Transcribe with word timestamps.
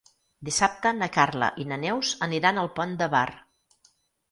Dissabte 0.47 0.93
na 1.01 1.09
Carla 1.17 1.51
i 1.65 1.67
na 1.73 1.79
Neus 1.85 2.15
aniran 2.29 2.63
al 2.65 2.73
Pont 2.81 2.99
de 3.05 3.11
Bar. 3.17 3.25